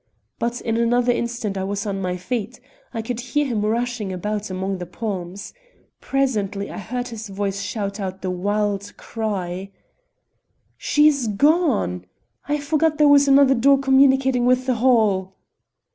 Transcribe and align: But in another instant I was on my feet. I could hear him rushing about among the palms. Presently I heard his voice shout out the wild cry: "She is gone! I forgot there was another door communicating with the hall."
But 0.39 0.61
in 0.61 0.77
another 0.77 1.11
instant 1.11 1.59
I 1.59 1.63
was 1.63 1.85
on 1.85 2.01
my 2.01 2.17
feet. 2.17 2.59
I 2.91 3.03
could 3.03 3.19
hear 3.19 3.45
him 3.45 3.63
rushing 3.63 4.11
about 4.11 4.49
among 4.49 4.79
the 4.79 4.87
palms. 4.87 5.53
Presently 5.99 6.71
I 6.71 6.79
heard 6.79 7.09
his 7.09 7.27
voice 7.29 7.61
shout 7.61 7.99
out 7.99 8.23
the 8.23 8.31
wild 8.31 8.97
cry: 8.97 9.69
"She 10.75 11.07
is 11.07 11.27
gone! 11.27 12.05
I 12.47 12.57
forgot 12.57 12.97
there 12.97 13.07
was 13.07 13.27
another 13.27 13.53
door 13.53 13.77
communicating 13.77 14.47
with 14.47 14.65
the 14.65 14.73
hall." 14.77 15.35